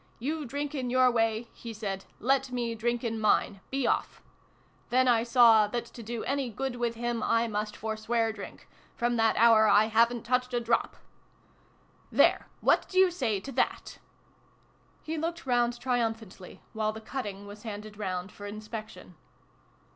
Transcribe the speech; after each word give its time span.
'You 0.27 0.45
drink 0.47 0.73
in 0.73 0.89
your 0.89 1.11
way] 1.11 1.47
he 1.53 1.73
said: 1.73 2.05
''let 2.19 2.51
me 2.51 2.73
drink 2.73 3.03
in 3.03 3.19
mine. 3.19 3.61
Be 3.69 3.85
off!' 3.85 4.19
Then 4.89 5.05
1 5.05 5.25
saw 5.25 5.67
that, 5.67 5.85
to 5.85 6.01
do 6.01 6.23
any 6.23 6.49
good 6.49 6.77
with 6.77 6.95
him, 6.95 7.21
I 7.21 7.47
must 7.47 7.77
forswear 7.77 8.33
drink. 8.33 8.67
From 8.95 9.15
that 9.17 9.37
hour 9.37 9.67
I 9.67 9.89
haven 9.89 10.23
t 10.23 10.23
touched 10.23 10.55
a 10.55 10.59
drop 10.59 10.95
!""There! 12.19 12.47
What 12.61 12.89
do 12.89 12.97
you 12.97 13.11
say 13.11 13.39
to 13.41 13.51
that?" 13.51 13.99
He 15.03 15.19
looked 15.19 15.45
round 15.45 15.79
triumphantly, 15.79 16.63
while 16.73 16.91
the 16.91 16.99
cutting 17.01 17.45
was 17.45 17.61
handed 17.61 17.95
round 17.99 18.31
for 18.31 18.47
inspection. 18.47 19.13